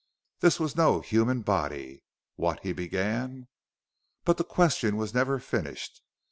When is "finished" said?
5.37-6.01